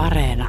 Areena. 0.00 0.48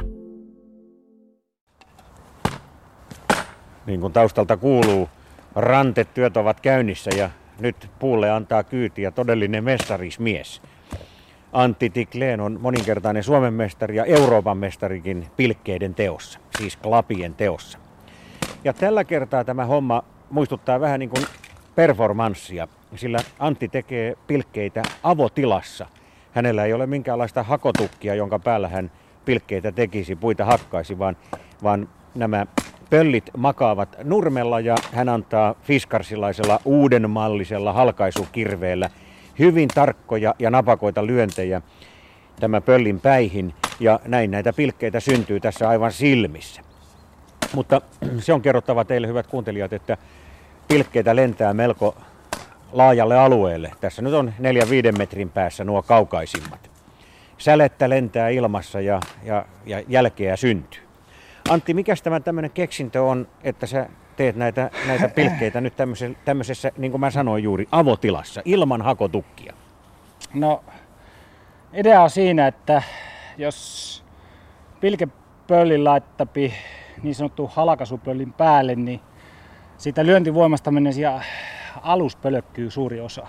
Niin 3.86 4.00
kuin 4.00 4.12
taustalta 4.12 4.56
kuuluu, 4.56 5.08
rantetyöt 5.54 6.36
ovat 6.36 6.60
käynnissä 6.60 7.10
ja 7.16 7.30
nyt 7.60 7.90
puulle 7.98 8.30
antaa 8.30 8.62
kyytiä 8.62 9.10
todellinen 9.10 9.64
mestarismies. 9.64 10.62
Antti 11.52 11.90
Tikleen 11.90 12.40
on 12.40 12.58
moninkertainen 12.60 13.24
Suomen 13.24 13.54
mestari 13.54 13.96
ja 13.96 14.04
Euroopan 14.04 14.56
mestarikin 14.56 15.26
pilkkeiden 15.36 15.94
teossa, 15.94 16.38
siis 16.58 16.76
klapien 16.76 17.34
teossa. 17.34 17.78
Ja 18.64 18.72
tällä 18.72 19.04
kertaa 19.04 19.44
tämä 19.44 19.64
homma 19.64 20.04
muistuttaa 20.30 20.80
vähän 20.80 21.00
niin 21.00 21.10
kuin 21.10 21.24
performanssia, 21.74 22.68
sillä 22.96 23.18
Antti 23.38 23.68
tekee 23.68 24.14
pilkkeitä 24.26 24.82
avotilassa. 25.02 25.86
Hänellä 26.32 26.64
ei 26.64 26.72
ole 26.72 26.86
minkäänlaista 26.86 27.42
hakotukkia, 27.42 28.14
jonka 28.14 28.38
päällä 28.38 28.68
hän 28.68 28.90
pilkkeitä 29.24 29.72
tekisi, 29.72 30.16
puita 30.16 30.44
hakkaisi, 30.44 30.98
vaan, 30.98 31.16
vaan 31.62 31.88
nämä 32.14 32.46
pöllit 32.90 33.30
makaavat 33.36 33.96
nurmella 34.04 34.60
ja 34.60 34.74
hän 34.92 35.08
antaa 35.08 35.54
fiskarsilaisella 35.62 36.60
uudenmallisella 36.64 37.72
halkaisukirveellä 37.72 38.90
hyvin 39.38 39.68
tarkkoja 39.68 40.34
ja 40.38 40.50
napakoita 40.50 41.06
lyöntejä 41.06 41.62
tämä 42.40 42.60
pöllin 42.60 43.00
päihin 43.00 43.54
ja 43.80 44.00
näin 44.04 44.30
näitä 44.30 44.52
pilkkeitä 44.52 45.00
syntyy 45.00 45.40
tässä 45.40 45.68
aivan 45.68 45.92
silmissä. 45.92 46.62
Mutta 47.54 47.80
se 48.18 48.32
on 48.32 48.42
kerrottava 48.42 48.84
teille 48.84 49.06
hyvät 49.06 49.26
kuuntelijat, 49.26 49.72
että 49.72 49.96
pilkkeitä 50.68 51.16
lentää 51.16 51.54
melko 51.54 51.96
laajalle 52.72 53.18
alueelle. 53.18 53.72
Tässä 53.80 54.02
nyt 54.02 54.14
on 54.14 54.32
4-5 54.94 54.98
metrin 54.98 55.30
päässä 55.30 55.64
nuo 55.64 55.82
kaukaisimmat. 55.82 56.71
Sälettä 57.42 57.88
lentää 57.88 58.28
ilmassa 58.28 58.80
ja, 58.80 59.00
ja, 59.22 59.44
ja 59.66 59.82
jälkeä 59.88 60.36
syntyy. 60.36 60.80
Antti, 61.50 61.74
mikä 61.74 61.94
tämä 62.02 62.20
tämmöinen 62.20 62.50
keksintö 62.50 63.02
on, 63.02 63.28
että 63.44 63.66
sä 63.66 63.88
teet 64.16 64.36
näitä, 64.36 64.70
näitä 64.86 65.08
pilkkeitä 65.08 65.60
nyt 65.60 65.76
tämmöisessä, 65.76 66.18
tämmöisessä, 66.24 66.72
niin 66.78 66.90
kuin 66.90 67.00
mä 67.00 67.10
sanoin 67.10 67.42
juuri, 67.42 67.68
avotilassa, 67.72 68.42
ilman 68.44 68.82
hakotukkia? 68.82 69.54
No, 70.34 70.64
idea 71.72 72.02
on 72.02 72.10
siinä, 72.10 72.46
että 72.46 72.82
jos 73.38 74.04
pilkepöllin 74.80 75.84
laittapi 75.84 76.54
niin 77.02 77.14
sanottu 77.14 77.50
halkaisupöllin 77.54 78.32
päälle, 78.32 78.74
niin 78.74 79.00
siitä 79.78 80.06
lyöntivoimasta 80.06 80.70
menee 80.70 80.92
siellä 80.92 81.22
alus 81.82 82.16
pölkkyy 82.16 82.70
suuri 82.70 83.00
osa. 83.00 83.26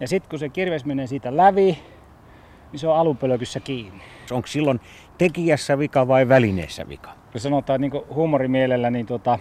Ja 0.00 0.08
sitten 0.08 0.30
kun 0.30 0.38
se 0.38 0.48
kirves 0.48 0.84
menee 0.84 1.06
siitä 1.06 1.36
lävi, 1.36 1.78
niin 2.72 2.80
se 2.80 2.88
on 2.88 2.96
alupölkyssä 2.96 3.60
kiinni. 3.60 4.02
Onko 4.30 4.46
silloin 4.46 4.80
tekijässä 5.18 5.78
vika 5.78 6.08
vai 6.08 6.28
välineessä 6.28 6.88
vika? 6.88 7.10
Kun 7.32 7.40
sanotaan 7.40 7.80
niin 7.80 7.92
huumorimielellä, 8.14 8.90
niin 8.90 9.06
tota, 9.06 9.38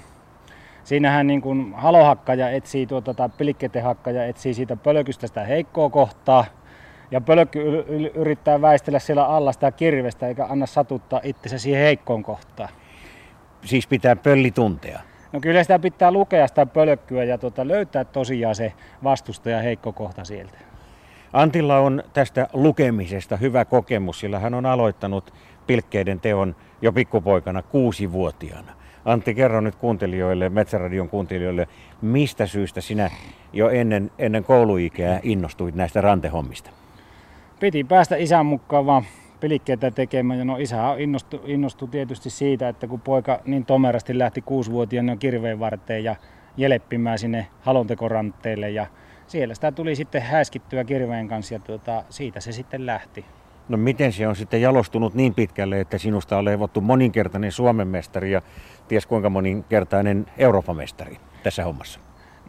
siinähän 0.84 1.28
niin 1.28 1.42
kuin 1.42 1.74
halohakkaja 1.74 2.50
etsii, 2.50 2.86
tuota, 2.86 3.14
tai 3.14 3.30
pilkketehakkaja 3.30 4.26
etsii 4.26 4.54
siitä 4.54 4.76
pölkystä 4.76 5.28
sitä 5.28 5.44
heikkoa 5.44 5.90
kohtaa, 5.90 6.46
ja 7.12 7.22
pölkky 7.22 7.86
yrittää 8.16 8.62
väistellä 8.62 9.00
siellä 9.00 9.26
alla 9.26 9.52
sitä 9.52 9.72
kirvestä, 9.72 10.28
eikä 10.28 10.46
anna 10.46 10.66
satuttaa 10.66 11.22
itsensä 11.24 11.58
siihen 11.58 11.82
heikkoon 11.82 12.24
kohtaan. 12.24 12.70
Siis 13.66 13.88
pitää 13.88 14.16
pölli 14.16 14.52
tuntea? 14.52 15.00
No 15.34 15.40
kyllä 15.40 15.64
sitä 15.64 15.80
pitää 15.80 16.12
lukea 16.12 16.48
sitä 16.48 16.66
pölkkyä 16.66 17.24
ja 17.24 17.38
tuota, 17.38 17.68
löytää 17.68 18.04
tosiaan 18.04 18.56
se 18.56 18.74
vastustaja 19.04 19.62
heikko 19.62 19.94
kohta 19.94 20.24
sieltä. 20.24 20.69
Antilla 21.34 21.80
on 21.80 22.04
tästä 22.14 22.48
lukemisesta 22.54 23.38
hyvä 23.38 23.66
kokemus, 23.66 24.20
sillä 24.20 24.40
hän 24.40 24.54
on 24.54 24.66
aloittanut 24.66 25.34
pilkkeiden 25.68 26.20
teon 26.20 26.56
jo 26.82 26.92
pikkupoikana 26.92 27.62
kuusi-vuotiaana. 27.62 28.72
Antti, 29.06 29.34
kerro 29.34 29.62
nyt 29.62 29.76
kuuntelijoille, 29.76 30.50
Metsäradion 30.50 31.10
kuuntelijoille, 31.10 31.68
mistä 32.02 32.46
syystä 32.46 32.82
sinä 32.82 33.10
jo 33.54 33.70
ennen, 33.70 34.12
ennen 34.18 34.44
kouluikää 34.44 35.20
innostuit 35.24 35.76
näistä 35.76 36.02
rantehommista? 36.02 36.72
Piti 37.60 37.84
päästä 37.84 38.16
isän 38.16 38.46
mukaan 38.46 38.86
vaan 38.86 39.04
pilikkeitä 39.40 39.92
tekemään. 39.92 40.40
Ja 40.40 40.46
no 40.46 40.58
isä 40.58 40.96
innostui, 40.98 41.40
innostui 41.46 41.88
tietysti 41.88 42.30
siitä, 42.30 42.70
että 42.70 42.88
kun 42.88 43.02
poika 43.02 43.40
niin 43.46 43.66
tomerasti 43.66 44.18
lähti 44.18 44.42
kuusivuotiaana 44.42 45.18
kirveen 45.18 45.60
varteen 45.60 46.04
ja 46.04 46.16
jeleppimään 46.58 47.20
sinne 47.20 47.48
halontekorantteille 47.62 48.70
ja 48.70 48.86
siellä 49.30 49.56
sitä 49.56 49.72
tuli 49.72 49.96
sitten 49.96 50.22
häskittyä 50.22 50.84
kirveen 50.84 51.28
kanssa 51.28 51.54
ja 51.54 51.60
tuota, 51.60 52.04
siitä 52.10 52.40
se 52.40 52.52
sitten 52.52 52.86
lähti. 52.86 53.26
No 53.70 53.78
miten 53.78 54.14
se 54.14 54.28
on 54.28 54.36
sitten 54.36 54.62
jalostunut 54.62 55.14
niin 55.14 55.34
pitkälle, 55.34 55.80
että 55.80 55.98
sinusta 55.98 56.38
on 56.38 56.46
leivottu 56.46 56.82
moninkertainen 56.82 57.52
Suomen 57.52 57.88
mestari 57.88 58.32
ja 58.32 58.42
ties 58.88 59.06
kuinka 59.06 59.30
moninkertainen 59.30 60.26
Euroopan 60.38 60.76
mestari 60.76 61.18
tässä 61.44 61.64
hommassa? 61.64 62.00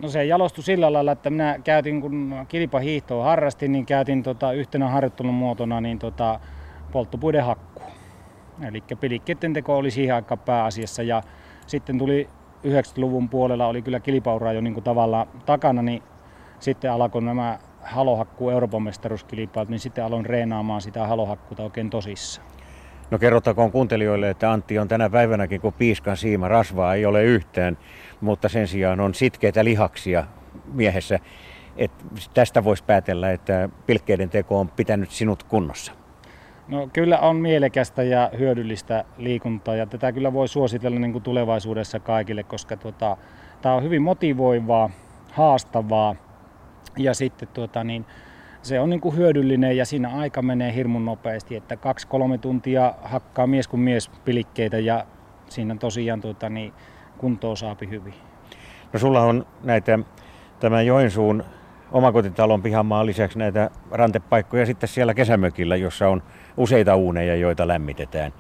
No 0.03 0.09
se 0.09 0.25
jalostui 0.25 0.65
sillä 0.65 0.93
lailla, 0.93 1.13
että 1.13 1.31
minä 1.31 1.59
käytin, 1.65 2.01
kun 2.01 2.47
kilpahiihtoa 2.49 3.25
harrastin, 3.25 3.73
niin 3.73 3.87
käytin 3.87 4.23
tota, 4.23 4.53
yhtenä 4.53 4.89
harjoittelun 4.89 5.35
muotona 5.35 5.81
niin 5.81 5.99
tota, 5.99 6.41
polttopuiden 6.93 7.45
hakku. 7.45 7.83
Eli 8.69 8.83
pilikkeiden 9.01 9.53
teko 9.53 9.77
oli 9.77 9.91
siihen 9.91 10.15
aikaan 10.15 10.39
pääasiassa 10.39 11.03
ja 11.03 11.23
sitten 11.67 11.99
tuli 11.99 12.29
90-luvun 12.67 13.29
puolella 13.29 13.67
oli 13.67 13.83
kyllä 13.83 14.01
kilpaura 14.01 14.53
jo 14.53 14.61
niin 14.61 14.75
kuin 14.75 14.85
tavallaan 14.85 15.27
takana, 15.47 15.83
niin 15.83 16.03
sitten 16.61 16.93
alkoi 16.93 17.23
nämä 17.23 17.59
halohakku 17.83 18.51
Euroopan 18.51 18.83
mestaruuskilpailut, 18.83 19.69
niin 19.69 19.81
sitten 19.81 20.05
aloin 20.05 20.27
reenaamaan 20.27 20.81
sitä 20.81 21.07
halohakkuuta 21.07 21.63
oikein 21.63 21.91
tosissa. 21.91 22.43
No 23.11 23.19
kerrottakoon 23.19 23.73
kuuntelijoille, 23.73 24.31
että 24.31 24.53
Antti 24.53 24.79
on 24.79 24.89
tänä 24.89 25.11
päivänäkin 25.11 25.61
kuin 25.61 25.75
piiskan 25.79 26.17
siima, 26.17 26.49
rasvaa 26.49 26.95
ei 26.95 27.07
ole 27.07 27.25
yhtään, 27.25 27.79
mutta 28.21 28.49
sen 28.49 28.69
sijaan 28.69 29.01
on 29.01 29.15
sitkeitä 29.15 29.65
lihaksia 29.65 30.25
miehessä. 30.73 31.19
Et 31.77 31.91
tästä 32.35 32.65
voisi 32.65 32.85
päätellä, 32.85 33.31
että 33.31 33.69
pilkkeiden 33.87 34.31
teko 34.31 34.61
on 34.61 34.69
pitänyt 34.69 35.11
sinut 35.11 35.43
kunnossa. 35.43 35.93
No 36.69 36.89
kyllä 36.93 37.19
on 37.19 37.37
mielekästä 37.37 38.03
ja 38.03 38.31
hyödyllistä 38.39 39.05
liikuntaa 39.19 39.75
ja 39.75 39.87
tätä 39.87 40.13
kyllä 40.13 40.33
voi 40.33 40.49
suositella 40.49 40.99
niin 40.99 41.13
kuin 41.13 41.25
tulevaisuudessa 41.25 42.01
kaikille, 42.01 42.43
koska 42.43 42.77
tuota, 42.77 43.17
tämä 43.63 43.75
on 43.75 43.83
hyvin 43.83 44.03
motivoivaa, 44.03 44.91
haastavaa 45.33 46.15
ja 47.05 47.15
sitten 47.15 47.49
tuota, 47.49 47.85
niin, 47.85 48.07
se 48.63 48.81
on 48.81 48.91
niin 48.91 49.01
kuin 49.01 49.17
hyödyllinen 49.17 49.77
ja 49.77 49.85
siinä 49.85 50.09
aika 50.17 50.43
menee 50.43 50.75
hirmun 50.75 51.05
nopeasti, 51.05 51.57
että 51.57 51.77
kaksi-kolme 51.77 52.39
tuntia 52.39 52.95
hakkaa 53.03 53.47
mies 53.47 53.69
kuin 53.69 53.81
mies 53.81 54.09
pilikkeitä 54.25 54.79
ja 54.79 55.07
siinä 55.49 55.77
tosiaan 55.77 56.21
tuota, 56.21 56.49
niin, 56.49 56.73
kuntoa 57.19 57.57
saapi 57.57 57.89
hyvin. 57.89 58.15
No 58.93 58.99
sulla 58.99 59.21
on 59.23 59.47
näitä 59.63 59.99
tämän 60.61 60.87
Joensuun 60.87 61.45
omakotitalon 61.93 62.63
pihamaan 62.63 63.07
lisäksi 63.07 63.39
näitä 63.39 63.71
rantepaikkoja 63.91 64.67
sitten 64.67 64.89
siellä 64.89 65.15
kesämökillä, 65.15 65.77
jossa 65.77 66.09
on 66.09 66.23
useita 66.57 66.97
uuneja, 66.97 67.37
joita 67.37 67.69
lämmitetään. 67.69 68.33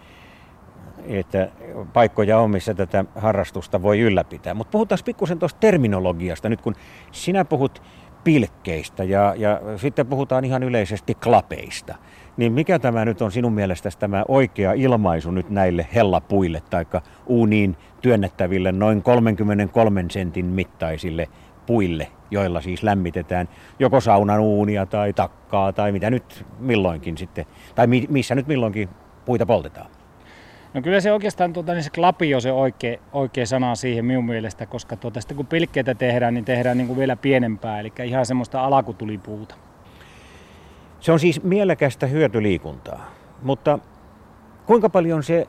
Että 1.07 1.49
paikkoja 1.93 2.39
on, 2.39 2.51
missä 2.51 2.75
tätä 2.75 3.05
harrastusta 3.15 3.83
voi 3.83 4.01
ylläpitää. 4.01 4.55
Mutta 4.55 4.71
puhutaan 4.71 4.99
pikkusen 5.05 5.39
tuosta 5.39 5.61
terminologiasta. 5.61 6.49
Nyt 6.49 6.61
kun 6.61 6.75
sinä 7.13 7.45
puhut 7.45 7.83
pilkkeistä 8.25 9.05
ja, 9.05 9.35
ja 9.39 9.61
sitten 9.77 10.07
puhutaan 10.07 10.45
ihan 10.45 10.63
yleisesti 10.63 11.15
klapeista, 11.15 11.95
niin 12.37 12.53
mikä 12.53 12.79
tämä 12.79 13.05
nyt 13.05 13.23
on 13.23 13.33
sinun 13.33 13.53
mielestäsi 13.53 13.99
tämä 13.99 14.25
oikea 14.29 14.73
ilmaisu 14.73 15.31
nyt 15.31 15.51
näille 15.51 15.87
hellapuille 15.95 16.63
tai 16.71 16.87
uuniin 17.27 17.77
työnnettäville 18.03 18.73
noin 18.73 19.03
33 19.03 20.05
sentin 20.11 20.47
mittaisille 20.47 21.29
puille, 21.67 22.09
joilla 22.31 22.61
siis 22.61 22.83
lämmitetään 22.83 23.49
joko 23.79 24.01
saunan 24.01 24.41
uunia 24.41 24.87
tai 24.87 25.13
takkaa 25.13 25.73
tai 25.73 25.93
mitä 25.93 26.11
nyt 26.11 26.47
milloinkin 26.59 27.19
sitten, 27.19 27.47
tai 27.75 27.87
mi, 27.87 28.07
missä 28.09 28.35
nyt 28.35 28.47
milloinkin 28.47 28.89
puita 29.25 29.47
poltetaan? 29.47 30.00
No 30.75 30.83
kyllä 30.83 31.01
se 31.01 31.13
oikeastaan 31.13 31.53
tuota, 31.53 31.73
niin 31.73 31.83
se 31.83 31.91
klapi 31.91 32.35
on 32.35 32.43
se 32.43 32.53
oikea, 32.53 32.99
oikea 33.13 33.47
sana 33.47 33.75
siihen 33.75 34.05
minun 34.05 34.25
mielestä, 34.25 34.67
koska 34.67 34.97
tuota, 34.97 35.21
sitten 35.21 35.37
kun 35.37 35.47
pilkkeitä 35.47 35.95
tehdään, 35.95 36.35
niin 36.35 36.45
tehdään 36.45 36.77
niin 36.79 36.87
kuin 36.87 36.99
vielä 36.99 37.17
pienempää, 37.17 37.81
eli 37.81 37.93
ihan 38.05 38.27
semmoista 38.27 38.65
alakutulipuuta. 38.65 39.55
Se 41.01 41.13
on 41.13 41.21
siis 41.21 41.43
mielekästä 41.43 42.07
hyötyliikuntaa, 42.07 43.11
mutta 43.43 43.79
kuinka 44.67 44.89
paljon 44.89 45.23
se 45.23 45.47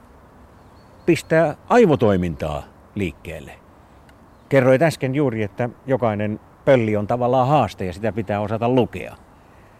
pistää 1.05 1.55
aivotoimintaa 1.69 2.63
liikkeelle? 2.95 3.51
Kerroit 4.49 4.81
äsken 4.81 5.15
juuri, 5.15 5.43
että 5.43 5.69
jokainen 5.87 6.39
pölli 6.65 6.97
on 6.97 7.07
tavallaan 7.07 7.47
haaste 7.47 7.85
ja 7.85 7.93
sitä 7.93 8.11
pitää 8.11 8.41
osata 8.41 8.69
lukea. 8.69 9.15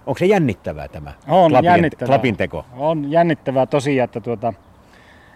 Onko 0.06 0.18
se 0.18 0.26
jännittävää 0.26 0.88
tämä 0.88 1.14
on 1.28 1.52
klapin, 1.52 1.66
jännittävää. 1.66 2.08
klapin 2.08 2.38
teko? 2.38 2.66
On 2.78 3.12
jännittävää 3.12 3.66
tosiaan, 3.66 4.06
että 4.06 4.22
tuota, 4.22 4.54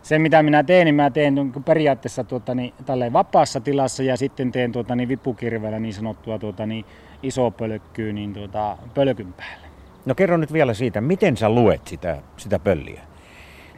se 0.06 0.20
mitä 0.20 0.44
minä 0.44 0.64
teen, 0.64 0.86
niin 0.86 0.96
mä 0.96 1.10
teen 1.10 1.36
niin 1.36 1.64
periaatteessa 1.64 2.24
tuota, 2.24 2.56
niin, 2.56 2.74
vapaassa 3.14 3.60
tilassa 3.60 4.04
ja 4.04 4.18
sitten 4.18 4.52
teen 4.52 4.72
tuota, 4.72 4.96
niin 4.96 5.10
vipukirveellä 5.10 5.80
niin 5.80 5.94
sanottua 5.94 6.40
tuota, 6.40 6.66
niin, 6.66 6.86
iso 7.24 7.52
pölkkyä 7.52 8.14
niin, 8.14 8.34
tuota, 8.34 8.78
pölkyn 8.94 9.34
päälle. 9.34 9.68
No 10.06 10.16
kerro 10.16 10.38
nyt 10.38 10.54
vielä 10.54 10.74
siitä, 10.74 11.02
miten 11.02 11.38
sä 11.38 11.50
luet 11.50 11.88
sitä, 11.88 12.18
sitä 12.38 12.60
pölliä? 12.60 13.02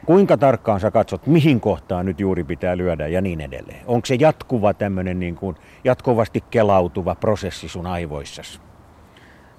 Kuinka 0.06 0.36
tarkkaan 0.36 0.80
sä 0.80 0.90
katsot, 0.90 1.26
mihin 1.26 1.60
kohtaan 1.60 2.06
nyt 2.06 2.20
juuri 2.20 2.44
pitää 2.44 2.76
lyödä 2.76 3.08
ja 3.08 3.20
niin 3.20 3.40
edelleen? 3.40 3.80
Onko 3.86 4.06
se 4.06 4.14
jatkuva 4.14 4.74
tämmöinen 4.74 5.20
niin 5.20 5.36
kuin 5.36 5.56
jatkuvasti 5.84 6.44
kelautuva 6.50 7.14
prosessi 7.14 7.68
sun 7.68 7.86
aivoissasi? 7.86 8.60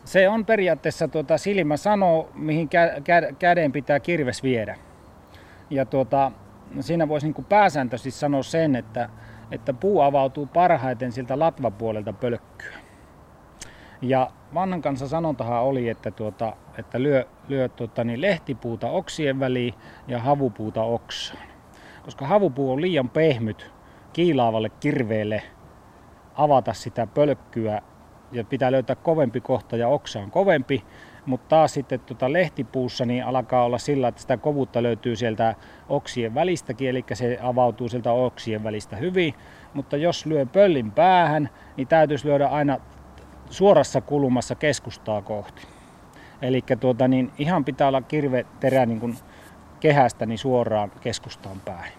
Se 0.05 0.29
on 0.29 0.45
periaatteessa 0.45 1.07
tuota, 1.07 1.37
silmä 1.37 1.77
sanoo, 1.77 2.29
mihin 2.35 2.69
kä- 2.69 2.99
kä- 2.99 3.35
käden 3.39 3.71
pitää 3.71 3.99
kirves 3.99 4.43
viedä. 4.43 4.75
Ja 5.69 5.85
tuota, 5.85 6.31
siinä 6.79 7.07
voisi 7.07 7.27
niin 7.27 7.45
pääsääntöisesti 7.45 8.11
sanoa 8.11 8.43
sen, 8.43 8.75
että, 8.75 9.09
että 9.51 9.73
puu 9.73 10.01
avautuu 10.01 10.45
parhaiten 10.45 11.11
siltä 11.11 11.39
latvapuolelta 11.39 12.13
pölkkyä. 12.13 12.77
Ja 14.01 14.31
vanhan 14.53 14.81
kanssa 14.81 15.07
sanontahan 15.07 15.63
oli, 15.63 15.89
että, 15.89 16.11
tuota, 16.11 16.55
että 16.77 17.01
lyö, 17.01 17.25
lyö 17.47 17.69
tuota, 17.69 18.03
niin 18.03 18.21
lehtipuuta 18.21 18.89
oksien 18.89 19.39
väliin 19.39 19.73
ja 20.07 20.19
havupuuta 20.19 20.83
oksaan. 20.83 21.47
Koska 22.03 22.27
havupuu 22.27 22.71
on 22.71 22.81
liian 22.81 23.09
pehmyt 23.09 23.71
kiilaavalle 24.13 24.69
kirveelle 24.69 25.43
avata 26.35 26.73
sitä 26.73 27.07
pölkkyä 27.07 27.81
ja 28.31 28.43
pitää 28.43 28.71
löytää 28.71 28.95
kovempi 28.95 29.41
kohta 29.41 29.77
ja 29.77 29.87
oksa 29.87 30.19
on 30.19 30.31
kovempi, 30.31 30.83
mutta 31.29 31.49
taas 31.49 31.73
sitten 31.73 31.99
tuota 31.99 32.33
lehtipuussa 32.33 33.05
niin 33.05 33.23
alkaa 33.23 33.63
olla 33.63 33.77
sillä, 33.77 34.07
että 34.07 34.21
sitä 34.21 34.37
kovuutta 34.37 34.83
löytyy 34.83 35.15
sieltä 35.15 35.55
oksien 35.89 36.35
välistäkin, 36.35 36.89
eli 36.89 37.05
se 37.13 37.39
avautuu 37.41 37.89
sieltä 37.89 38.11
oksien 38.11 38.63
välistä 38.63 38.95
hyvin. 38.95 39.33
Mutta 39.73 39.97
jos 39.97 40.25
lyö 40.25 40.45
pöllin 40.45 40.91
päähän, 40.91 41.49
niin 41.77 41.87
täytyisi 41.87 42.27
lyödä 42.27 42.47
aina 42.47 42.77
suorassa 43.49 44.01
kulmassa 44.01 44.55
keskustaa 44.55 45.21
kohti. 45.21 45.61
Eli 46.41 46.63
tuota, 46.79 47.07
niin 47.07 47.31
ihan 47.37 47.65
pitää 47.65 47.87
olla 47.87 48.01
kirveterä 48.01 48.85
niin 48.85 48.99
kuin 48.99 49.15
kehästä 49.79 50.25
niin 50.25 50.37
suoraan 50.37 50.91
keskustaan 51.01 51.59
päin. 51.65 51.93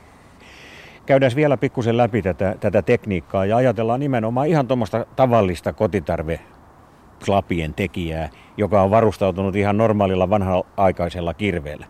Käydään 1.07 1.33
vielä 1.37 1.57
pikkusen 1.57 1.97
läpi 1.97 2.23
tätä, 2.23 2.55
tätä 2.61 2.83
tekniikkaa 2.83 3.47
ja 3.47 3.57
ajatellaan 3.57 4.01
nimenomaan 4.01 4.49
ihan 4.49 4.69
tuommoista 4.69 5.07
tavallista 5.17 5.73
kotitarve 5.73 6.41
klapien 7.25 7.75
tekijää, 7.75 8.29
joka 8.57 8.83
on 8.83 8.91
varustautunut 8.91 9.57
ihan 9.57 9.77
normaalilla 9.77 10.31
vanha-aikaisella 10.31 11.35
kirveellä. 11.35 11.87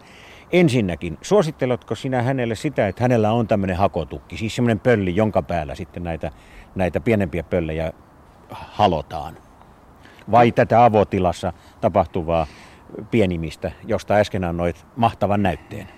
Ensinnäkin, 0.53 1.19
suositteletko 1.23 1.95
sinä 1.95 2.23
hänelle 2.23 2.55
sitä, 2.55 2.89
että 2.89 3.05
hänellä 3.05 3.33
on 3.33 3.49
tämmöinen 3.49 3.77
hakotukki, 3.77 4.37
siis 4.37 4.57
semmoinen 4.57 4.81
pölli, 4.81 5.17
jonka 5.17 5.43
päällä 5.43 5.75
sitten 5.75 6.05
näitä, 6.05 6.31
näitä 6.75 7.01
pienempiä 7.01 7.43
pöllejä 7.43 7.93
halotaan? 8.51 9.35
Vai 10.31 10.53
tätä 10.53 10.85
avotilassa 10.85 11.53
tapahtuvaa 11.81 12.47
pienimistä, 13.11 13.73
josta 13.87 14.15
äsken 14.15 14.45
annoit 14.45 14.87
mahtavan 14.97 15.43
näytteen? 15.43 15.89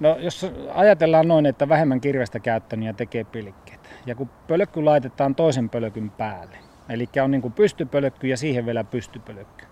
No 0.00 0.16
jos 0.18 0.46
ajatellaan 0.74 1.28
noin, 1.28 1.46
että 1.46 1.68
vähemmän 1.68 2.00
kirvestä 2.00 2.40
käyttäniä 2.40 2.92
tekee 2.92 3.24
pilikkeet. 3.24 3.90
Ja 4.06 4.14
kun 4.14 4.30
pölkky 4.46 4.82
laitetaan 4.82 5.34
toisen 5.34 5.70
pölkyn 5.70 6.10
päälle, 6.10 6.58
eli 6.88 7.08
on 7.24 7.30
niin 7.30 7.42
kuin 7.42 7.52
pystypölkky 7.52 8.26
ja 8.26 8.36
siihen 8.36 8.66
vielä 8.66 8.84
pystypölkky, 8.84 9.64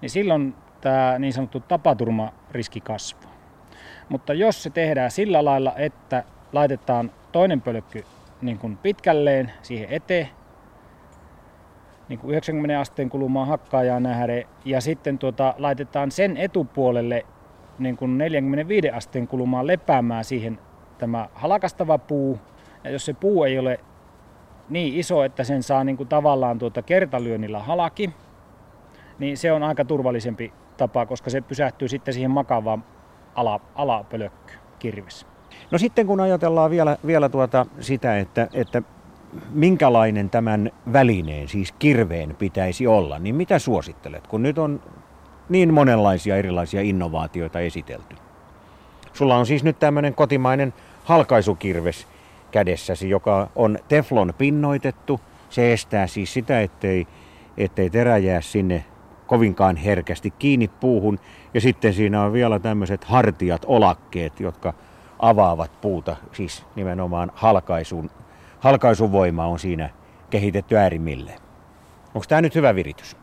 niin 0.00 0.10
silloin 0.10 0.54
tämä 0.80 1.18
niin 1.18 1.32
sanottu 1.32 1.60
tapaturmariski 1.60 2.80
kasvaa. 2.80 3.32
Mutta 4.08 4.34
jos 4.34 4.62
se 4.62 4.70
tehdään 4.70 5.10
sillä 5.10 5.44
lailla, 5.44 5.72
että 5.76 6.24
laitetaan 6.52 7.10
toinen 7.32 7.60
pölkky 7.60 8.04
niin 8.42 8.58
kuin 8.58 8.76
pitkälleen 8.76 9.52
siihen 9.62 9.88
eteen, 9.90 10.28
niin 12.08 12.18
kuin 12.18 12.30
90 12.30 12.80
asteen 12.80 13.08
kulumaan 13.08 13.48
hakkaajaa 13.48 14.00
nähden, 14.00 14.44
ja 14.64 14.80
sitten 14.80 15.18
tuota, 15.18 15.54
laitetaan 15.58 16.10
sen 16.10 16.36
etupuolelle 16.36 17.26
niin 17.78 17.96
kuin 17.96 18.18
45 18.18 18.90
asteen 18.90 19.28
kulumaan 19.28 19.66
lepäämään 19.66 20.24
siihen 20.24 20.58
tämä 20.98 21.28
halakastava 21.34 21.98
puu, 21.98 22.38
ja 22.84 22.90
jos 22.90 23.06
se 23.06 23.12
puu 23.12 23.44
ei 23.44 23.58
ole 23.58 23.80
niin 24.70 24.94
iso, 24.94 25.24
että 25.24 25.44
sen 25.44 25.62
saa 25.62 25.84
niin 25.84 25.96
kuin 25.96 26.08
tavallaan 26.08 26.58
tuota 26.58 26.82
kertalyönnillä 26.82 27.58
halaki, 27.58 28.10
niin 29.18 29.36
se 29.36 29.52
on 29.52 29.62
aika 29.62 29.84
turvallisempi 29.84 30.52
tapa, 30.76 31.06
koska 31.06 31.30
se 31.30 31.40
pysähtyy 31.40 31.88
sitten 31.88 32.14
siihen 32.14 32.30
makavaan 32.30 32.84
ala, 33.34 33.60
alapölökky 33.74 34.52
kirves. 34.78 35.26
No 35.70 35.78
sitten 35.78 36.06
kun 36.06 36.20
ajatellaan 36.20 36.70
vielä, 36.70 36.96
vielä 37.06 37.28
tuota 37.28 37.66
sitä, 37.80 38.18
että, 38.18 38.48
että 38.52 38.82
minkälainen 39.50 40.30
tämän 40.30 40.70
välineen, 40.92 41.48
siis 41.48 41.72
kirveen, 41.72 42.36
pitäisi 42.38 42.86
olla, 42.86 43.18
niin 43.18 43.34
mitä 43.34 43.58
suosittelet, 43.58 44.26
kun 44.26 44.42
nyt 44.42 44.58
on 44.58 44.80
niin 45.48 45.74
monenlaisia 45.74 46.36
erilaisia 46.36 46.80
innovaatioita 46.80 47.60
esitelty? 47.60 48.16
Sulla 49.12 49.36
on 49.36 49.46
siis 49.46 49.64
nyt 49.64 49.78
tämmöinen 49.78 50.14
kotimainen 50.14 50.74
halkaisukirves 51.04 52.06
kädessäsi, 52.50 53.10
joka 53.10 53.50
on 53.56 53.78
teflon 53.88 54.34
pinnoitettu. 54.38 55.20
Se 55.48 55.72
estää 55.72 56.06
siis 56.06 56.32
sitä, 56.32 56.60
ettei, 56.60 57.06
ettei 57.56 57.90
terä 57.90 58.18
jää 58.18 58.40
sinne 58.40 58.84
kovinkaan 59.26 59.76
herkästi 59.76 60.30
kiinni 60.30 60.68
puuhun. 60.68 61.18
Ja 61.54 61.60
sitten 61.60 61.94
siinä 61.94 62.22
on 62.22 62.32
vielä 62.32 62.58
tämmöiset 62.58 63.04
hartiat, 63.04 63.64
olakkeet, 63.66 64.40
jotka 64.40 64.74
avaavat 65.18 65.80
puuta, 65.80 66.16
siis 66.32 66.66
nimenomaan 66.76 67.32
halkaisun, 67.34 68.10
halkaisuvoima 68.60 69.46
on 69.46 69.58
siinä 69.58 69.90
kehitetty 70.30 70.76
äärimmilleen. 70.76 71.40
Onko 72.14 72.24
tämä 72.28 72.40
nyt 72.40 72.54
hyvä 72.54 72.74
viritys? 72.74 73.16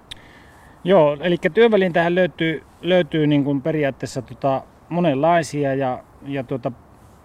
Joo, 0.83 1.17
eli 1.21 1.37
työvälin 1.53 1.93
tähän 1.93 2.15
löytyy, 2.15 2.63
löytyy 2.81 3.27
niin 3.27 3.43
kuin 3.43 3.61
periaatteessa 3.61 4.21
tota 4.21 4.61
monenlaisia 4.89 5.73
ja, 5.73 6.03
ja 6.25 6.43
tota, 6.43 6.71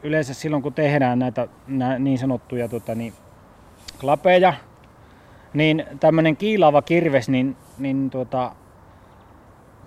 yleensä 0.02 0.34
silloin 0.34 0.62
kun 0.62 0.74
tehdään 0.74 1.18
näitä 1.18 1.48
nää 1.66 1.98
niin 1.98 2.18
sanottuja 2.18 2.68
tota, 2.68 2.94
niin, 2.94 3.12
klapeja, 4.00 4.54
niin 5.54 5.84
tämmöinen 6.00 6.36
kiilaava 6.36 6.82
kirves, 6.82 7.28
niin, 7.28 7.56
niin 7.78 8.10
tuota, 8.10 8.52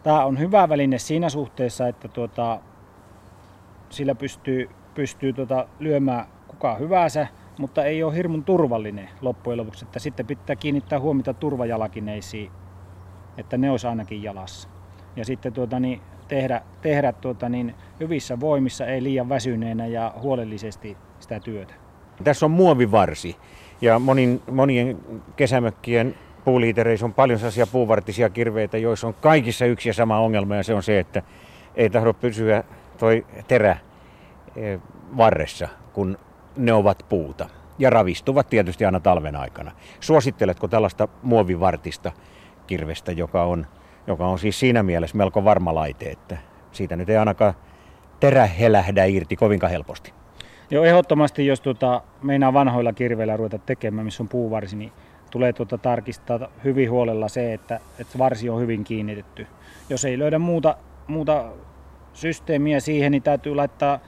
tämä 0.04 0.26
on 0.26 0.40
hyvä 0.40 0.70
väline 0.70 0.98
siinä 0.98 1.30
suhteessa, 1.30 1.88
että 1.88 2.08
tuota, 2.08 2.60
sillä 3.90 4.16
pystyy, 4.16 4.70
pystyy 4.96 5.34
tuota, 5.34 5.68
lyömään 5.80 6.26
kuka 6.48 6.76
hyvänsä, 6.76 7.28
mutta 7.60 7.84
ei 7.84 8.04
ole 8.04 8.16
hirmun 8.16 8.44
turvallinen 8.44 9.10
loppujen 9.22 9.58
lopuksi. 9.58 9.86
Että 9.86 10.00
sitten 10.00 10.26
pitää 10.26 10.56
kiinnittää 10.56 11.00
huomiota 11.00 11.34
turvajalakineisiin, 11.34 12.52
että 13.38 13.58
ne 13.58 13.72
olisi 13.72 13.88
ainakin 13.88 14.24
jalassa. 14.24 14.70
Ja 15.16 15.26
sitten 15.26 15.54
tuota, 15.54 15.80
niin 15.80 16.02
tehdä, 16.34 16.62
tehdä 16.82 17.12
tuota, 17.12 17.50
niin 17.50 17.76
hyvissä 18.00 18.40
voimissa, 18.40 18.86
ei 18.86 19.04
liian 19.04 19.30
väsyneenä 19.30 19.86
ja 19.86 20.14
huolellisesti 20.22 20.98
sitä 21.20 21.40
työtä. 21.40 21.74
Tässä 22.24 22.46
on 22.46 22.52
muovivarsi 22.52 23.36
ja 23.82 24.00
monin, 24.00 24.42
monien 24.52 24.98
kesämökkien 25.36 26.16
puuliitereissä 26.46 27.06
on 27.06 27.14
paljon 27.14 27.40
sellaisia 27.40 27.68
puuvartisia 27.68 28.30
kirveitä, 28.30 28.78
joissa 28.78 29.08
on 29.08 29.14
kaikissa 29.14 29.66
yksi 29.66 29.90
ja 29.90 29.94
sama 29.94 30.20
ongelma 30.20 30.56
ja 30.56 30.64
se 30.64 30.74
on 30.74 30.84
se, 30.84 31.00
että 31.00 31.24
ei 31.76 31.90
tahdo 31.90 32.14
pysyä 32.14 32.64
toi 32.98 33.26
terä 33.48 33.78
eh, 34.56 34.80
varressa, 35.18 35.68
kun 35.94 36.18
ne 36.58 36.74
ovat 36.74 37.06
puuta 37.10 37.50
ja 37.80 37.90
ravistuvat 37.90 38.50
tietysti 38.50 38.86
aina 38.86 39.00
talven 39.00 39.36
aikana. 39.36 39.72
Suositteletko 40.00 40.68
tällaista 40.68 41.08
muovivartista 41.24 42.12
kirvestä, 42.68 43.12
joka 43.12 43.44
on, 43.44 43.68
joka 44.08 44.28
on 44.28 44.40
siis 44.40 44.60
siinä 44.60 44.84
mielessä 44.84 45.18
melko 45.18 45.46
varma 45.46 45.76
laite, 45.76 46.06
että 46.06 46.38
siitä 46.72 46.96
nyt 46.96 47.10
ei 47.10 47.18
ainakaan 47.18 47.54
terä 48.20 48.46
helähdä 48.46 49.06
irti 49.06 49.36
kovinkaan 49.36 49.72
helposti? 49.72 50.14
Joo, 50.72 50.84
ehdottomasti 50.84 51.46
jos 51.46 51.62
tuota, 51.62 52.02
meinaa 52.22 52.54
vanhoilla 52.54 52.94
kirveillä 52.94 53.38
ruveta 53.38 53.58
tekemään, 53.58 54.06
missä 54.06 54.24
on 54.24 54.30
puuvarsi, 54.30 54.76
niin 54.76 54.92
tulee 55.32 55.54
tuota 55.54 55.78
tarkistaa 55.78 56.40
hyvin 56.64 56.92
huolella 56.92 57.28
se, 57.28 57.54
että, 57.54 57.80
että 58.00 58.18
varsi 58.18 58.50
on 58.50 58.62
hyvin 58.62 58.84
kiinnitetty. 58.84 59.48
Jos 59.90 60.06
ei 60.06 60.20
löydä 60.20 60.40
muuta, 60.40 60.78
muuta 61.08 61.46
systeemiä 62.14 62.80
siihen, 62.80 63.12
niin 63.12 63.24
täytyy 63.24 63.56
laittaa 63.56 64.00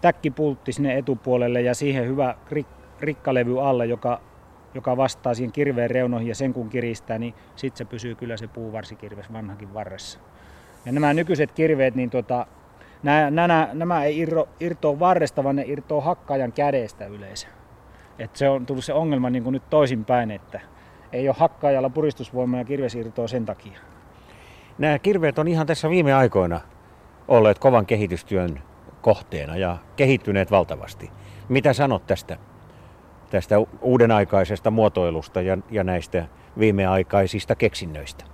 täkkipultti 0.00 0.72
sinne 0.72 0.98
etupuolelle 0.98 1.60
ja 1.60 1.74
siihen 1.74 2.06
hyvä 2.06 2.34
rik- 2.50 2.82
rikkalevy 3.00 3.68
alle, 3.68 3.86
joka, 3.86 4.20
joka 4.74 4.96
vastaa 4.96 5.34
siihen 5.34 5.52
kirveen 5.52 5.90
reunoihin 5.90 6.28
ja 6.28 6.34
sen 6.34 6.52
kun 6.52 6.68
kiristää, 6.68 7.18
niin 7.18 7.34
sitten 7.56 7.78
se 7.78 7.84
pysyy 7.84 8.14
kyllä 8.14 8.36
se 8.36 8.46
puuvarsikirves 8.46 9.32
vanhakin 9.32 9.74
varressa. 9.74 10.18
Ja 10.86 10.92
nämä 10.92 11.14
nykyiset 11.14 11.52
kirveet, 11.52 11.94
niin 11.94 12.10
tota, 12.10 12.46
nämä, 13.02 13.30
nämä, 13.30 13.68
nämä 13.72 14.04
ei 14.04 14.18
irro, 14.18 14.48
irtoa 14.60 14.98
varresta, 14.98 15.44
vaan 15.44 15.56
ne 15.56 15.64
irtoa 15.66 16.00
hakkaajan 16.00 16.52
kädestä 16.52 17.06
yleensä. 17.06 17.48
Et 18.18 18.36
se 18.36 18.48
on 18.48 18.66
tullut 18.66 18.84
se 18.84 18.92
ongelma 18.92 19.30
niin 19.30 19.42
kuin 19.42 19.52
nyt 19.52 19.70
toisinpäin, 19.70 20.30
että 20.30 20.60
ei 21.12 21.28
ole 21.28 21.36
hakkaajalla 21.38 21.90
puristusvoimaa 21.90 22.60
ja 22.60 22.64
kirves 22.64 22.94
irtoaa 22.94 23.28
sen 23.28 23.46
takia. 23.46 23.78
Nämä 24.78 24.98
kirveet 24.98 25.38
on 25.38 25.48
ihan 25.48 25.66
tässä 25.66 25.90
viime 25.90 26.14
aikoina 26.14 26.60
olleet 27.28 27.58
kovan 27.58 27.86
kehitystyön 27.86 28.62
kohteena 29.02 29.56
ja 29.56 29.76
kehittyneet 29.96 30.50
valtavasti. 30.50 31.10
Mitä 31.48 31.72
sanot 31.72 32.06
tästä, 32.06 32.36
tästä 33.32 33.56
uudenaikaisesta 33.80 34.70
muotoilusta 34.70 35.42
ja, 35.42 35.58
ja 35.70 35.84
näistä 35.84 36.24
viimeaikaisista 36.58 37.54
keksinnöistä? 37.54 38.24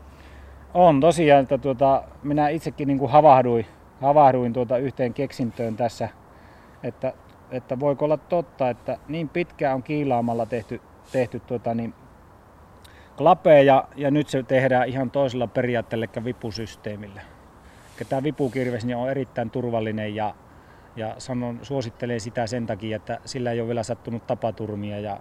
On 0.74 1.00
tosiaan, 1.00 1.42
että 1.42 1.58
tuota, 1.58 2.02
minä 2.22 2.48
itsekin 2.48 2.88
niin 2.88 2.98
kuin 2.98 3.10
havahduin, 3.10 3.66
havahduin 4.00 4.52
tuota 4.52 4.78
yhteen 4.78 5.14
keksintöön 5.14 5.76
tässä, 5.76 6.08
että, 6.82 7.12
että 7.50 7.80
voiko 7.80 8.04
olla 8.04 8.16
totta, 8.16 8.70
että 8.70 8.98
niin 9.08 9.28
pitkään 9.28 9.74
on 9.74 9.82
kiilaamalla 9.82 10.46
tehty, 10.46 10.80
tehty 11.12 11.40
tuota, 11.40 11.74
niin 11.74 11.94
klapeja 13.16 13.84
ja 13.96 14.10
nyt 14.10 14.28
se 14.28 14.42
tehdään 14.42 14.88
ihan 14.88 15.10
toisella 15.10 15.46
periaatteella, 15.46 16.06
eli 16.14 16.24
vipusysteemillä. 16.24 17.20
Tämä 18.08 18.22
vipukirves 18.22 18.84
niin 18.84 18.96
on 18.96 19.10
erittäin 19.10 19.50
turvallinen 19.50 20.14
ja, 20.14 20.34
ja 20.98 21.14
sanon, 21.18 21.58
suosittelen 21.62 22.20
sitä 22.20 22.46
sen 22.46 22.66
takia, 22.66 22.96
että 22.96 23.18
sillä 23.24 23.52
ei 23.52 23.60
ole 23.60 23.68
vielä 23.68 23.82
sattunut 23.82 24.26
tapaturmia 24.26 25.00
ja 25.00 25.20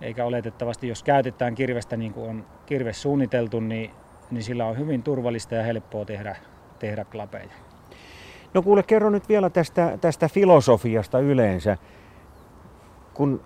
eikä 0.00 0.24
oletettavasti, 0.24 0.88
jos 0.88 1.02
käytetään 1.02 1.54
kirvestä 1.54 1.96
niin 1.96 2.12
kuin 2.12 2.30
on 2.30 2.46
kirves 2.66 3.02
suunniteltu, 3.02 3.60
niin, 3.60 3.90
niin 4.30 4.42
sillä 4.42 4.66
on 4.66 4.78
hyvin 4.78 5.02
turvallista 5.02 5.54
ja 5.54 5.62
helppoa 5.62 6.04
tehdä, 6.04 6.36
tehdä 6.78 7.04
klapeja. 7.04 7.50
No 8.54 8.62
kuule, 8.62 8.82
kerro 8.82 9.10
nyt 9.10 9.28
vielä 9.28 9.50
tästä, 9.50 9.98
tästä 10.00 10.28
filosofiasta 10.28 11.18
yleensä. 11.18 11.76
Kun 13.14 13.40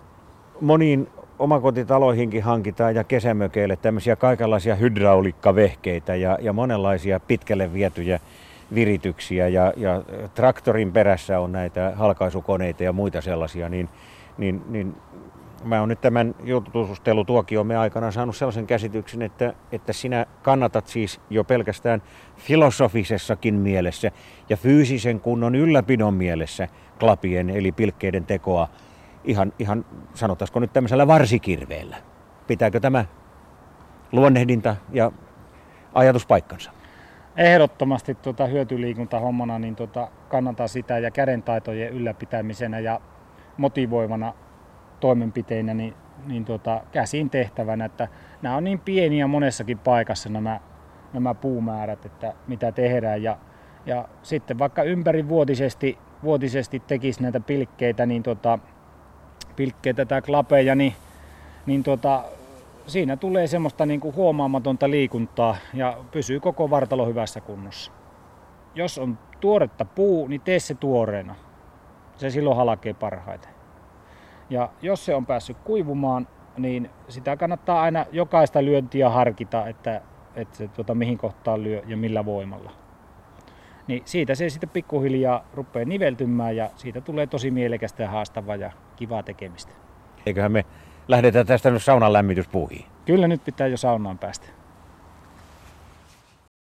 moniin 0.61 1.07
omakotitaloihinkin 1.39 2.43
hankitaan 2.43 2.95
ja 2.95 3.03
kesämökeille 3.03 3.75
tämmöisiä 3.75 4.15
kaikenlaisia 4.15 4.75
hydrauliikkavehkeitä 4.75 6.15
ja, 6.15 6.37
ja 6.41 6.53
monenlaisia 6.53 7.19
pitkälle 7.19 7.73
vietyjä 7.73 8.19
virityksiä 8.75 9.47
ja, 9.47 9.73
ja 9.77 10.03
traktorin 10.33 10.93
perässä 10.93 11.39
on 11.39 11.51
näitä 11.51 11.93
halkaisukoneita 11.95 12.83
ja 12.83 12.93
muita 12.93 13.21
sellaisia, 13.21 13.69
niin, 13.69 13.89
niin, 14.37 14.61
niin 14.67 14.95
mä 15.63 15.79
oon 15.79 15.89
nyt 15.89 16.01
tämän 16.01 16.35
jututustelutuokiomme 16.43 17.77
aikana 17.77 18.11
saanut 18.11 18.35
sellaisen 18.35 18.67
käsityksen, 18.67 19.21
että, 19.21 19.53
että 19.71 19.93
sinä 19.93 20.25
kannatat 20.41 20.87
siis 20.87 21.21
jo 21.29 21.43
pelkästään 21.43 22.01
filosofisessakin 22.37 23.55
mielessä 23.55 24.11
ja 24.49 24.57
fyysisen 24.57 25.19
kunnon 25.19 25.55
ylläpidon 25.55 26.13
mielessä 26.13 26.67
klapien 26.99 27.49
eli 27.49 27.71
pilkkeiden 27.71 28.25
tekoa 28.25 28.69
ihan, 29.23 29.53
ihan 29.59 29.85
sanotaanko 30.13 30.59
nyt 30.59 30.73
tämmöisellä 30.73 31.07
varsikirveellä. 31.07 31.97
Pitääkö 32.47 32.79
tämä 32.79 33.05
luonnehdinta 34.11 34.75
ja 34.91 35.11
ajatus 35.93 36.25
paikkansa? 36.25 36.74
Ehdottomasti 37.37 38.15
tuota 38.15 38.47
hommana 39.19 39.59
niin 39.59 39.75
tuota, 39.75 40.07
kannattaa 40.29 40.67
sitä 40.67 40.99
ja 40.99 41.11
kädentaitojen 41.11 41.93
ylläpitämisenä 41.93 42.79
ja 42.79 43.01
motivoivana 43.57 44.33
toimenpiteinä 44.99 45.73
niin, 45.73 45.93
niin 46.27 46.45
tuota, 46.45 46.81
käsin 46.91 47.29
tehtävänä, 47.29 47.85
että 47.85 48.07
nämä 48.41 48.55
on 48.55 48.63
niin 48.63 48.79
pieniä 48.79 49.27
monessakin 49.27 49.79
paikassa 49.79 50.29
nämä, 50.29 50.59
nämä 51.13 51.33
puumäärät, 51.33 52.05
että 52.05 52.33
mitä 52.47 52.71
tehdään. 52.71 53.23
Ja, 53.23 53.37
ja 53.85 54.07
sitten 54.23 54.59
vaikka 54.59 54.83
ympärivuotisesti 54.83 55.97
vuotisesti 56.23 56.79
tekisi 56.79 57.21
näitä 57.21 57.39
pilkkeitä, 57.39 58.05
niin 58.05 58.23
tuota, 58.23 58.59
pilkkeitä 59.55 60.05
tai 60.05 60.21
klapeja, 60.21 60.75
niin, 60.75 60.93
niin 61.65 61.83
tuota, 61.83 62.23
siinä 62.87 63.17
tulee 63.17 63.47
semmoista 63.47 63.85
niin 63.85 63.99
kuin 63.99 64.15
huomaamatonta 64.15 64.89
liikuntaa 64.89 65.55
ja 65.73 65.97
pysyy 66.11 66.39
koko 66.39 66.69
vartalo 66.69 67.05
hyvässä 67.05 67.41
kunnossa. 67.41 67.91
Jos 68.75 68.97
on 68.97 69.17
tuoretta 69.39 69.85
puu, 69.85 70.27
niin 70.27 70.41
tee 70.41 70.59
se 70.59 70.75
tuoreena. 70.75 71.35
Se 72.17 72.29
silloin 72.29 72.57
halkee 72.57 72.93
parhaiten. 72.93 73.51
Ja 74.49 74.69
jos 74.81 75.05
se 75.05 75.15
on 75.15 75.25
päässyt 75.25 75.57
kuivumaan, 75.57 76.27
niin 76.57 76.89
sitä 77.09 77.37
kannattaa 77.37 77.81
aina 77.81 78.05
jokaista 78.11 78.65
lyöntiä 78.65 79.09
harkita, 79.09 79.67
että, 79.67 80.01
että 80.35 80.57
se, 80.57 80.67
tuota, 80.67 80.95
mihin 80.95 81.17
kohtaan 81.17 81.63
lyö 81.63 81.81
ja 81.87 81.97
millä 81.97 82.25
voimalla. 82.25 82.71
Niin 83.87 84.01
siitä 84.05 84.35
se 84.35 84.49
sitten 84.49 84.69
pikkuhiljaa 84.69 85.45
rupeaa 85.53 85.85
niveltymään 85.85 86.55
ja 86.55 86.69
siitä 86.75 87.01
tulee 87.01 87.27
tosi 87.27 87.51
mielekästä 87.51 88.03
ja 88.03 88.09
haastavaa 88.09 88.55
ja 88.55 88.71
kivaa 88.95 89.23
tekemistä. 89.23 89.73
Eiköhän 90.25 90.51
me 90.51 90.65
lähdetään 91.07 91.45
tästä 91.45 91.71
nyt 91.71 91.83
saunan 91.83 92.13
lämmityspuuhiin. 92.13 92.85
Kyllä 93.05 93.27
nyt 93.27 93.43
pitää 93.43 93.67
jo 93.67 93.77
saunaan 93.77 94.17
päästä. 94.17 94.47